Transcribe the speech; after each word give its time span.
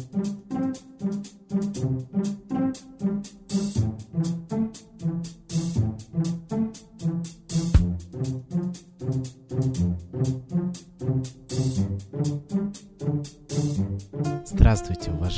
thank 0.00 0.26
you 0.26 0.39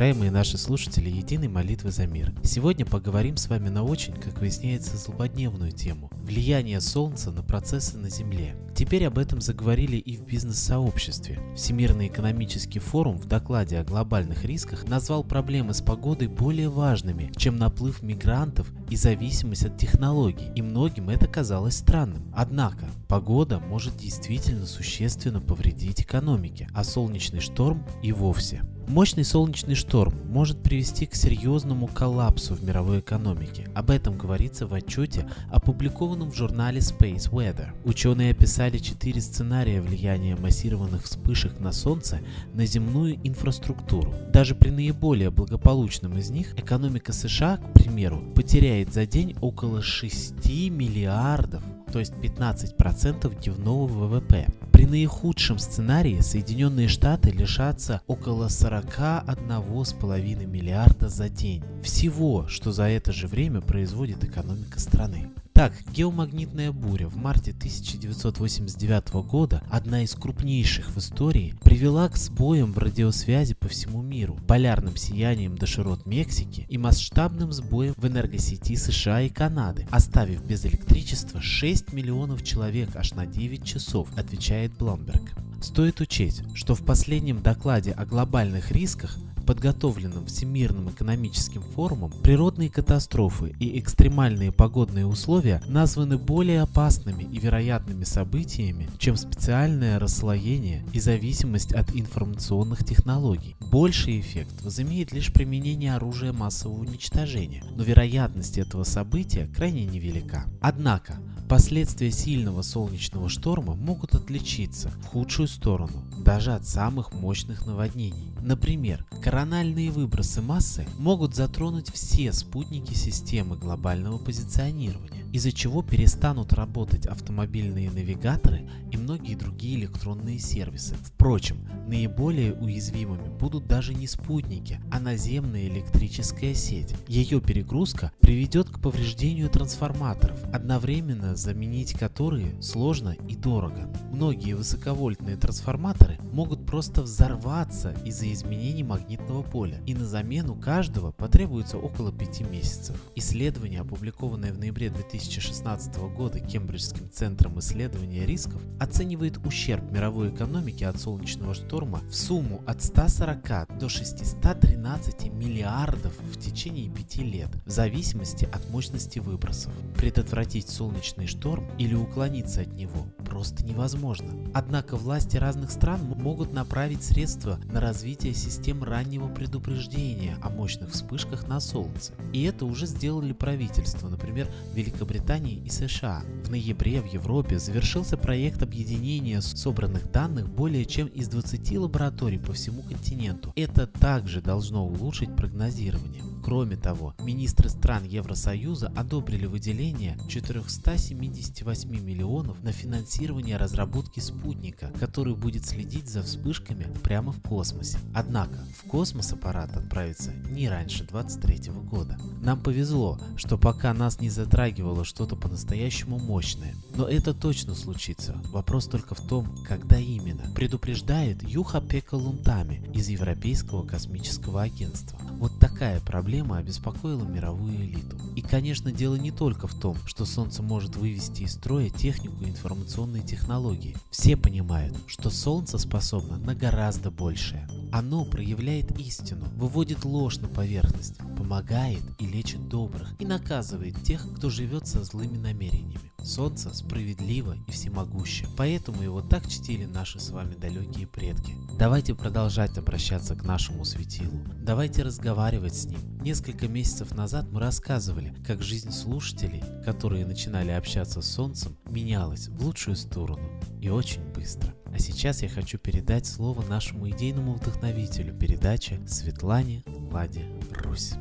уважаемые 0.02 0.32
наши 0.32 0.58
слушатели 0.58 1.08
Единой 1.08 1.46
молитвы 1.46 1.92
за 1.92 2.08
мир. 2.08 2.34
Сегодня 2.42 2.84
поговорим 2.84 3.36
с 3.36 3.48
вами 3.48 3.68
на 3.68 3.84
очень, 3.84 4.14
как 4.14 4.40
выясняется, 4.40 4.96
злободневную 4.96 5.70
тему– 5.70 6.10
влияние 6.24 6.80
Солнца 6.80 7.30
на 7.30 7.44
процессы 7.44 7.96
на 7.96 8.10
Земле. 8.10 8.56
Теперь 8.74 9.06
об 9.06 9.16
этом 9.16 9.40
заговорили 9.40 9.98
и 9.98 10.16
в 10.16 10.24
бизнес-сообществе. 10.24 11.38
Всемирный 11.54 12.08
экономический 12.08 12.80
форум 12.80 13.16
в 13.16 13.26
докладе 13.26 13.78
о 13.78 13.84
глобальных 13.84 14.44
рисках 14.44 14.88
назвал 14.88 15.22
проблемы 15.22 15.72
с 15.72 15.80
погодой 15.80 16.26
более 16.26 16.68
важными, 16.68 17.30
чем 17.36 17.56
наплыв 17.56 18.02
мигрантов 18.02 18.72
и 18.90 18.96
зависимость 18.96 19.66
от 19.66 19.78
технологий, 19.78 20.50
и 20.56 20.62
многим 20.62 21.10
это 21.10 21.28
казалось 21.28 21.76
странным. 21.76 22.24
Однако, 22.34 22.86
погода 23.06 23.60
может 23.60 23.96
действительно 23.98 24.66
существенно 24.66 25.40
повредить 25.40 26.00
экономике, 26.00 26.66
а 26.74 26.82
солнечный 26.82 27.38
шторм 27.38 27.86
и 28.02 28.10
вовсе. 28.10 28.62
Мощный 28.88 29.24
солнечный 29.24 29.74
шторм 29.74 30.14
может 30.28 30.62
привести 30.62 31.06
к 31.06 31.14
серьезному 31.14 31.86
коллапсу 31.86 32.54
в 32.54 32.62
мировой 32.62 33.00
экономике. 33.00 33.68
Об 33.74 33.90
этом 33.90 34.18
говорится 34.18 34.66
в 34.66 34.74
отчете, 34.74 35.28
опубликованном 35.50 36.30
в 36.30 36.36
журнале 36.36 36.80
Space 36.80 37.30
Weather. 37.30 37.68
Ученые 37.84 38.32
описали 38.32 38.78
четыре 38.78 39.20
сценария 39.20 39.80
влияния 39.80 40.36
массированных 40.36 41.04
вспышек 41.04 41.58
на 41.60 41.72
Солнце 41.72 42.20
на 42.52 42.66
земную 42.66 43.18
инфраструктуру. 43.24 44.12
Даже 44.32 44.54
при 44.54 44.70
наиболее 44.70 45.30
благополучном 45.30 46.18
из 46.18 46.30
них 46.30 46.58
экономика 46.58 47.12
США, 47.12 47.58
к 47.58 47.72
примеру, 47.72 48.22
потеряет 48.34 48.92
за 48.92 49.06
день 49.06 49.36
около 49.40 49.80
6 49.80 50.34
миллиардов 50.70 51.62
то 51.92 51.98
есть 51.98 52.14
15% 52.14 53.40
дневного 53.40 53.86
ВВП. 53.86 54.48
При 54.72 54.86
наихудшем 54.86 55.58
сценарии 55.58 56.20
Соединенные 56.20 56.88
Штаты 56.88 57.30
лишатся 57.30 58.00
около 58.06 58.46
41,5 58.46 60.46
миллиарда 60.46 61.08
за 61.08 61.28
день. 61.28 61.62
Всего, 61.82 62.48
что 62.48 62.72
за 62.72 62.84
это 62.84 63.12
же 63.12 63.28
время 63.28 63.60
производит 63.60 64.24
экономика 64.24 64.80
страны. 64.80 65.30
Так, 65.52 65.74
геомагнитная 65.92 66.72
буря 66.72 67.08
в 67.08 67.16
марте 67.16 67.50
1989 67.50 69.12
года, 69.26 69.62
одна 69.70 70.02
из 70.02 70.14
крупнейших 70.14 70.88
в 70.88 70.98
истории, 70.98 71.54
привела 71.62 72.08
к 72.08 72.16
сбоям 72.16 72.72
в 72.72 72.78
радиосвязи 72.78 73.52
по 73.54 73.68
всему 73.68 74.00
миру, 74.00 74.38
полярным 74.48 74.96
сиянием 74.96 75.56
до 75.58 75.66
широт 75.66 76.06
Мексики 76.06 76.66
и 76.70 76.78
масштабным 76.78 77.52
сбоем 77.52 77.92
в 77.98 78.06
энергосети 78.06 78.76
США 78.76 79.22
и 79.22 79.28
Канады, 79.28 79.86
оставив 79.90 80.42
без 80.42 80.64
электричества 80.64 81.42
6 81.42 81.92
миллионов 81.92 82.42
человек 82.42 82.96
аж 82.96 83.12
на 83.12 83.26
9 83.26 83.62
часов, 83.62 84.08
отвечает 84.16 84.72
Bloomberg. 84.72 85.32
Стоит 85.62 86.00
учесть, 86.00 86.42
что 86.54 86.74
в 86.74 86.82
последнем 86.82 87.42
докладе 87.42 87.92
о 87.92 88.06
глобальных 88.06 88.72
рисках 88.72 89.18
подготовленным 89.42 90.26
Всемирным 90.26 90.90
экономическим 90.90 91.62
форумом, 91.62 92.12
природные 92.22 92.70
катастрофы 92.70 93.54
и 93.58 93.78
экстремальные 93.78 94.52
погодные 94.52 95.06
условия 95.06 95.62
названы 95.66 96.18
более 96.18 96.62
опасными 96.62 97.22
и 97.22 97.38
вероятными 97.38 98.04
событиями, 98.04 98.88
чем 98.98 99.16
специальное 99.16 99.98
расслоение 99.98 100.84
и 100.92 101.00
зависимость 101.00 101.72
от 101.72 101.94
информационных 101.94 102.84
технологий. 102.84 103.56
Больший 103.70 104.20
эффект 104.20 104.62
возымеет 104.62 105.12
лишь 105.12 105.32
применение 105.32 105.94
оружия 105.94 106.32
массового 106.32 106.80
уничтожения, 106.80 107.64
но 107.76 107.82
вероятность 107.82 108.58
этого 108.58 108.84
события 108.84 109.48
крайне 109.54 109.84
невелика. 109.84 110.44
Однако, 110.60 111.18
Последствия 111.52 112.10
сильного 112.10 112.62
солнечного 112.62 113.28
шторма 113.28 113.74
могут 113.74 114.14
отличиться 114.14 114.88
в 115.02 115.06
худшую 115.08 115.48
сторону, 115.48 116.02
даже 116.24 116.54
от 116.54 116.66
самых 116.66 117.12
мощных 117.12 117.66
наводнений. 117.66 118.32
Например, 118.40 119.04
корональные 119.32 119.90
выбросы 119.90 120.42
массы 120.42 120.86
могут 120.98 121.34
затронуть 121.34 121.90
все 121.90 122.34
спутники 122.34 122.92
системы 122.92 123.56
глобального 123.56 124.18
позиционирования 124.18 125.21
из-за 125.32 125.50
чего 125.50 125.82
перестанут 125.82 126.52
работать 126.52 127.06
автомобильные 127.06 127.90
навигаторы 127.90 128.68
и 128.90 128.96
многие 128.96 129.34
другие 129.34 129.76
электронные 129.80 130.38
сервисы. 130.38 130.94
Впрочем, 131.02 131.66
наиболее 131.88 132.52
уязвимыми 132.52 133.28
будут 133.38 133.66
даже 133.66 133.94
не 133.94 134.06
спутники, 134.06 134.78
а 134.90 135.00
наземная 135.00 135.66
электрическая 135.66 136.54
сеть. 136.54 136.94
Ее 137.08 137.40
перегрузка 137.40 138.12
приведет 138.20 138.68
к 138.68 138.78
повреждению 138.78 139.48
трансформаторов, 139.48 140.38
одновременно 140.52 141.34
заменить 141.34 141.94
которые 141.94 142.60
сложно 142.62 143.16
и 143.28 143.34
дорого. 143.34 143.90
Многие 144.12 144.54
высоковольтные 144.54 145.36
трансформаторы 145.36 146.18
могут 146.32 146.66
просто 146.66 147.02
взорваться 147.02 147.94
из-за 148.04 148.30
изменений 148.32 148.82
магнитного 148.82 149.42
поля, 149.42 149.80
и 149.86 149.94
на 149.94 150.04
замену 150.04 150.54
каждого 150.54 151.12
потребуется 151.12 151.78
около 151.78 152.12
5 152.12 152.50
месяцев. 152.50 153.00
Исследование, 153.14 153.80
опубликованное 153.80 154.52
в 154.52 154.58
ноябре 154.58 154.90
2000 154.90 155.21
2016 155.22 155.96
года 156.16 156.40
Кембриджским 156.40 157.08
центром 157.10 157.58
исследования 157.60 158.26
рисков 158.26 158.60
оценивает 158.80 159.38
ущерб 159.46 159.88
мировой 159.90 160.30
экономике 160.30 160.88
от 160.88 161.00
солнечного 161.00 161.54
шторма 161.54 162.00
в 162.08 162.14
сумму 162.14 162.62
от 162.66 162.82
140 162.82 163.78
до 163.78 163.88
613 163.88 165.32
миллиардов 165.32 166.12
в 166.18 166.38
течение 166.40 166.90
5 166.90 167.16
лет, 167.18 167.50
в 167.64 167.70
зависимости 167.70 168.48
от 168.52 168.68
мощности 168.70 169.20
выбросов. 169.20 169.72
Предотвратить 169.96 170.68
солнечный 170.68 171.28
шторм 171.28 171.70
или 171.78 171.94
уклониться 171.94 172.62
от 172.62 172.72
него 172.72 173.06
просто 173.24 173.64
невозможно. 173.64 174.32
Однако 174.52 174.96
власти 174.96 175.36
разных 175.36 175.70
стран 175.70 176.00
могут 176.02 176.52
направить 176.52 177.04
средства 177.04 177.60
на 177.72 177.80
развитие 177.80 178.34
систем 178.34 178.82
раннего 178.82 179.28
предупреждения 179.28 180.36
о 180.42 180.50
мощных 180.50 180.90
вспышках 180.90 181.46
на 181.46 181.60
Солнце. 181.60 182.12
И 182.32 182.42
это 182.42 182.66
уже 182.66 182.86
сделали 182.86 183.32
правительства, 183.32 184.08
например, 184.08 184.48
Великобритания 184.74 185.11
Великобритании 185.12 185.62
и 185.62 185.68
США. 185.68 186.22
В 186.44 186.50
ноябре 186.50 187.02
в 187.02 187.06
Европе 187.06 187.58
завершился 187.58 188.16
проект 188.16 188.62
объединения 188.62 189.42
собранных 189.42 190.10
данных 190.10 190.48
более 190.48 190.86
чем 190.86 191.06
из 191.08 191.28
20 191.28 191.78
лабораторий 191.78 192.38
по 192.38 192.54
всему 192.54 192.82
континенту. 192.82 193.52
Это 193.54 193.86
также 193.86 194.40
должно 194.40 194.86
улучшить 194.86 195.34
прогнозирование. 195.36 196.22
Кроме 196.42 196.76
того, 196.76 197.14
министры 197.20 197.68
стран 197.68 198.04
Евросоюза 198.04 198.88
одобрили 198.96 199.46
выделение 199.46 200.18
478 200.28 201.88
миллионов 201.90 202.62
на 202.62 202.72
финансирование 202.72 203.56
разработки 203.58 204.18
спутника, 204.18 204.90
который 204.98 205.36
будет 205.36 205.66
следить 205.66 206.08
за 206.08 206.22
вспышками 206.22 206.86
прямо 207.04 207.32
в 207.32 207.40
космосе. 207.42 207.98
Однако, 208.14 208.58
в 208.82 208.88
космос 208.88 209.32
аппарат 209.32 209.76
отправится 209.76 210.32
не 210.50 210.68
раньше 210.68 211.04
2023 211.04 211.72
года. 211.88 212.18
Нам 212.40 212.60
повезло, 212.60 213.20
что 213.36 213.56
пока 213.56 213.94
нас 213.94 214.20
не 214.20 214.30
затрагивало 214.30 215.01
что-то 215.04 215.36
по-настоящему 215.36 216.18
мощное. 216.18 216.74
Но 216.94 217.08
это 217.08 217.34
точно 217.34 217.74
случится. 217.74 218.40
Вопрос 218.50 218.86
только 218.86 219.14
в 219.14 219.20
том, 219.26 219.56
когда 219.66 219.98
именно. 219.98 220.42
Предупреждает 220.54 221.42
Юха 221.42 221.80
Пека 221.80 222.14
Лунтами 222.14 222.90
из 222.94 223.08
Европейского 223.08 223.86
космического 223.86 224.62
агентства. 224.62 225.18
Вот 225.38 225.58
такая 225.58 226.00
проблема 226.00 226.58
обеспокоила 226.58 227.24
мировую 227.24 227.76
элиту. 227.76 228.16
И, 228.36 228.42
конечно, 228.42 228.92
дело 228.92 229.16
не 229.16 229.30
только 229.30 229.66
в 229.66 229.74
том, 229.74 229.96
что 230.06 230.24
Солнце 230.24 230.62
может 230.62 230.96
вывести 230.96 231.42
из 231.42 231.54
строя 231.54 231.90
технику 231.90 232.44
и 232.44 232.48
информационные 232.48 233.22
технологии. 233.22 233.96
Все 234.10 234.36
понимают, 234.36 234.96
что 235.06 235.30
Солнце 235.30 235.78
способно 235.78 236.38
на 236.38 236.54
гораздо 236.54 237.10
большее. 237.10 237.68
Оно 237.92 238.24
проявляет 238.24 238.98
истину, 238.98 239.46
выводит 239.56 240.04
ложь 240.04 240.38
на 240.38 240.48
поверхность, 240.48 241.18
помогает 241.36 242.02
и 242.18 242.26
лечит 242.26 242.68
добрых, 242.68 243.14
и 243.18 243.26
наказывает 243.26 244.02
тех, 244.02 244.26
кто 244.36 244.48
живет 244.48 244.86
со 244.92 245.04
злыми 245.04 245.38
намерениями. 245.38 246.12
Солнце 246.22 246.72
справедливо 246.74 247.56
и 247.66 247.70
всемогуще, 247.70 248.46
поэтому 248.58 249.02
его 249.02 249.22
так 249.22 249.48
чтили 249.48 249.86
наши 249.86 250.20
с 250.20 250.28
вами 250.30 250.54
далекие 250.54 251.06
предки. 251.06 251.54
Давайте 251.78 252.14
продолжать 252.14 252.76
обращаться 252.76 253.34
к 253.34 253.42
нашему 253.44 253.86
светилу, 253.86 254.44
давайте 254.60 255.02
разговаривать 255.02 255.74
с 255.74 255.86
ним. 255.86 255.98
Несколько 256.20 256.68
месяцев 256.68 257.14
назад 257.14 257.50
мы 257.50 257.60
рассказывали, 257.60 258.36
как 258.46 258.62
жизнь 258.62 258.92
слушателей, 258.92 259.62
которые 259.82 260.26
начинали 260.26 260.70
общаться 260.70 261.22
с 261.22 261.32
Солнцем, 261.32 261.78
менялась 261.86 262.48
в 262.48 262.62
лучшую 262.62 262.96
сторону 262.96 263.48
и 263.80 263.88
очень 263.88 264.22
быстро. 264.32 264.74
А 264.92 264.98
сейчас 264.98 265.42
я 265.42 265.48
хочу 265.48 265.78
передать 265.78 266.26
слово 266.26 266.62
нашему 266.68 267.08
идейному 267.08 267.54
вдохновителю 267.54 268.36
передачи 268.38 269.00
Светлане 269.06 269.84
Ладе 269.86 270.46
Русь. 270.70 271.14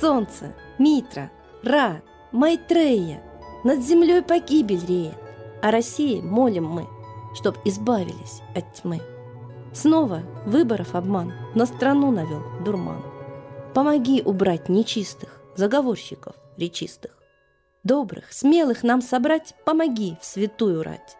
Солнце, 0.00 0.54
Митра, 0.78 1.30
Ра, 1.62 2.02
Майтрея, 2.32 3.22
над 3.64 3.80
землей 3.80 4.22
погибель 4.22 4.84
реет. 4.86 5.16
О 5.62 5.70
России 5.70 6.20
молим 6.20 6.66
мы, 6.66 6.86
чтоб 7.34 7.56
избавились 7.64 8.42
от 8.54 8.72
тьмы. 8.74 9.00
Снова 9.72 10.22
выборов 10.46 10.94
обман 10.94 11.32
на 11.54 11.66
страну 11.66 12.10
навел 12.10 12.42
дурман. 12.64 13.02
Помоги 13.74 14.22
убрать 14.24 14.68
нечистых, 14.68 15.40
заговорщиков 15.56 16.34
речистых. 16.56 17.12
Добрых, 17.84 18.32
смелых 18.32 18.82
нам 18.82 19.02
собрать 19.02 19.54
помоги 19.64 20.16
в 20.20 20.24
святую 20.24 20.82
рать. 20.82 21.16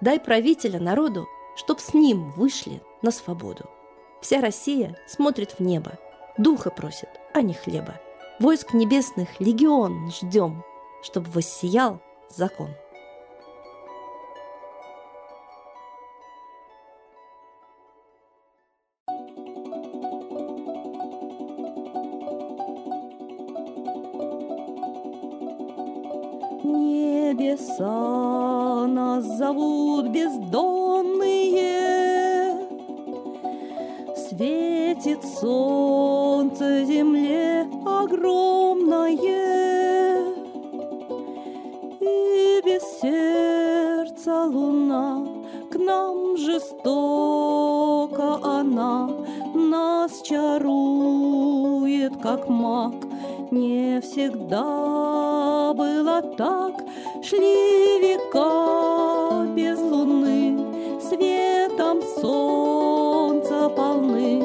Дай 0.00 0.20
правителя 0.20 0.80
народу, 0.80 1.26
чтоб 1.56 1.80
с 1.80 1.92
ним 1.92 2.30
вышли 2.32 2.80
на 3.02 3.10
свободу. 3.10 3.68
Вся 4.22 4.40
Россия 4.40 4.96
смотрит 5.06 5.52
в 5.58 5.60
небо, 5.60 5.92
духа 6.38 6.70
просит, 6.70 7.08
а 7.34 7.42
не 7.42 7.54
хлеба. 7.54 8.00
Войск 8.40 8.72
небесных 8.72 9.40
легион 9.40 10.12
ждем, 10.12 10.62
чтоб 11.02 11.26
воссиял 11.26 12.00
закон. 12.28 12.68
Небеса 26.62 27.86
нас 28.86 29.24
зовут 29.36 30.10
бездонные, 30.10 31.48
Светит 34.14 35.24
солнце 35.24 36.84
земле 36.84 37.66
огромное, 38.08 39.16
И 42.00 42.62
без 42.64 42.82
сердца 43.00 44.44
луна 44.44 45.26
к 45.70 45.76
нам 45.76 46.36
жестоко 46.36 48.38
она 48.42 49.10
Нас 49.54 50.22
чарует, 50.22 52.16
как 52.22 52.48
маг, 52.48 52.94
не 53.50 54.00
всегда 54.00 55.72
было 55.74 56.22
так, 56.36 56.74
Шли 57.22 58.00
века 58.00 59.46
без 59.54 59.78
луны, 59.80 61.00
Светом 61.00 62.00
солнца 62.20 63.68
полны, 63.68 64.44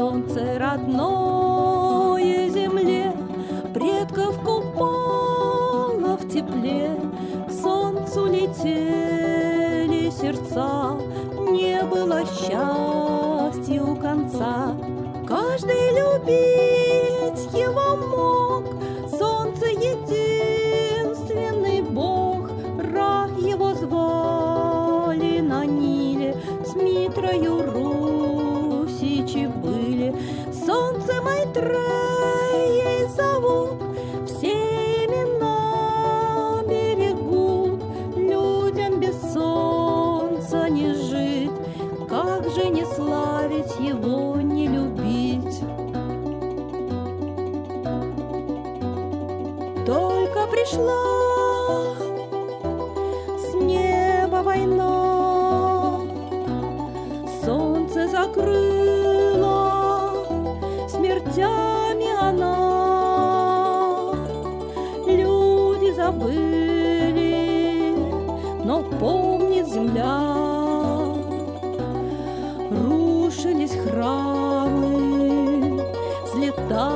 Солнце 0.00 0.56
родное 0.58 2.48
земле 2.48 3.12
Предков 3.74 4.38
купало 4.38 6.16
в 6.16 6.26
тепле. 6.26 6.96
К 7.46 7.52
солнцу 7.52 8.24
летели 8.24 10.08
сердца 10.08 10.96
Не 11.50 11.82
было 11.82 12.24
счастью 12.24 13.94
конца. 13.96 14.74
Каждый 15.28 15.90
любить 15.90 17.52
его 17.52 17.96
мог 17.96 18.64
Солнце 19.10 19.66
единственный 19.66 21.82
бог. 21.82 22.48
Ра 22.78 23.28
его 23.38 23.74
звали 23.74 25.40
на 25.40 25.66
Ниле 25.66 26.34
С 26.64 26.74
Митрою 26.74 27.70
русичи 27.70 29.46
были 29.46 29.79
Солнце 30.70 31.20
Майтреей 31.20 32.19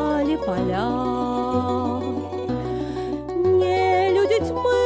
взлетали 0.04 0.36
поля. 0.36 0.90
Не 3.58 4.12
люди 4.12 4.38
тьмы 4.40 4.84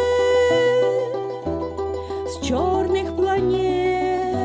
с 2.27 2.39
черных 2.45 3.15
планет. 3.17 4.37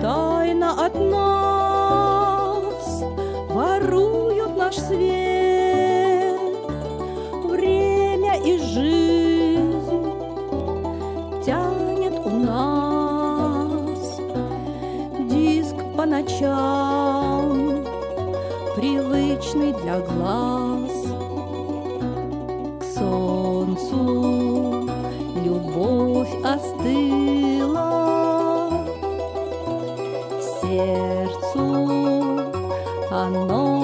Тайно 0.00 0.86
от 0.86 0.94
нас 0.94 3.04
воруют 3.50 4.56
наш 4.56 4.76
свет. 4.76 6.40
Время 7.44 8.36
и 8.44 8.58
жизнь 8.58 10.12
тянет 11.44 12.18
у 12.24 12.30
нас 12.30 14.20
Диск 15.30 15.76
по 15.96 16.06
ночам 16.06 17.51
привычный 18.82 19.72
для 19.74 20.00
глаз. 20.00 20.90
К 22.80 22.84
солнцу 22.98 24.88
любовь 25.44 26.34
остыла. 26.42 27.88
Сердцу 30.60 31.64
оно 33.08 33.81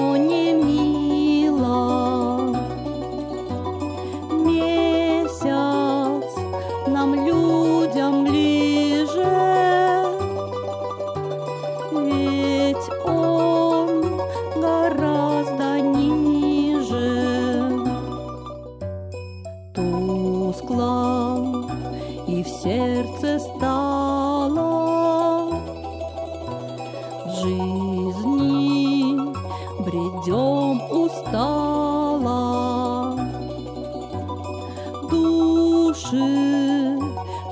Души 36.11 36.97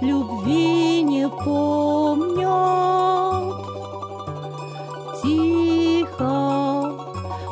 любви 0.01 1.03
не 1.03 1.29
помнят. 1.29 2.47
Тихо 5.21 6.91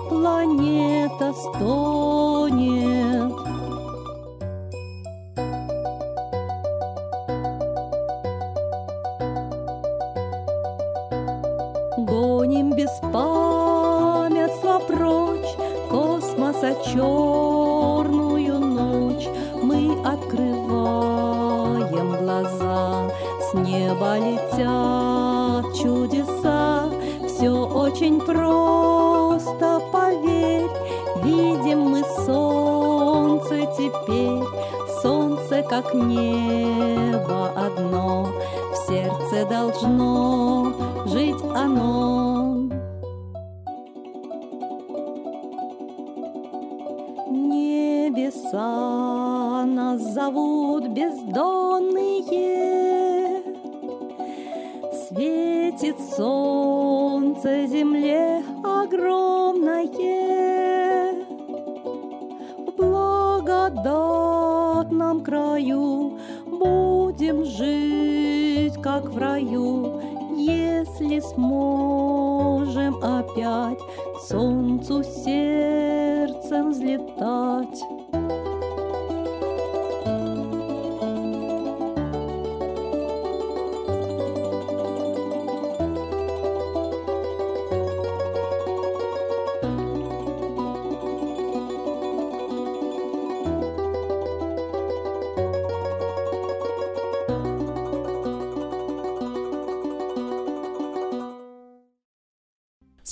планета 0.09 1.33
стонет. 1.33 3.33
Гоним 11.97 12.73
без 12.73 12.89
памятства 13.13 14.79
прочь 14.87 15.55
Космоса 15.89 16.75
черную 16.83 17.64
неба 23.95 24.17
летят 24.17 25.73
чудеса, 25.75 26.89
все 27.27 27.49
очень 27.49 28.19
просто, 28.19 29.81
поверь, 29.91 30.69
видим 31.23 31.79
мы 31.81 32.03
солнце 32.25 33.65
теперь, 33.77 34.43
солнце 35.01 35.63
как 35.63 35.93
небо 35.93 37.51
одно, 37.55 38.27
в 38.71 38.87
сердце 38.87 39.45
должно 39.49 40.73
жить 41.05 41.41
оно. 41.53 42.14
Благодатном 64.85 65.23
краю 65.23 66.17
Будем 66.45 67.45
жить, 67.45 68.73
как 68.81 69.05
в 69.05 69.17
раю, 69.17 70.01
Если 70.37 71.19
сможем 71.19 72.95
опять 73.03 73.79
солнцу 74.27 75.03
сердцем 75.03 76.71
взлетать. 76.71 78.04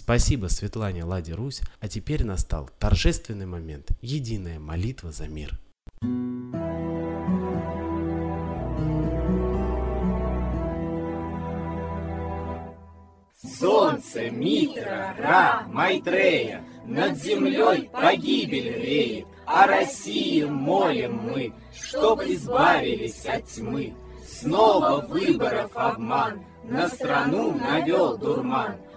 Спасибо 0.04 0.48
Светлане 0.48 1.06
Ладе 1.06 1.34
Русь, 1.34 1.62
а 1.80 1.88
теперь 1.88 2.26
настал 2.26 2.70
торжественный 2.78 3.46
момент– 3.46 3.92
единая 4.02 4.60
молитва 4.60 5.14
за 5.14 5.30
мир. 5.30 5.58
Солнце, 13.58 14.30
Митра, 14.30 15.16
Ра, 15.18 15.64
Майтрея, 15.70 16.66
Над 16.86 17.18
землей 17.18 17.90
погибель 17.94 18.74
реет, 18.74 19.26
О 19.46 19.68
России 19.68 20.44
молим 20.44 21.16
мы, 21.16 21.54
Чтоб 21.74 22.22
избавились 22.24 23.26
от 23.26 23.46
тьмы. 23.46 23.94
Снова 24.28 25.00
выборов 25.08 25.72
обман, 25.76 26.44
На 26.66 26.90
страну 26.90 27.54
навел 27.54 28.18
дурман. 28.18 28.83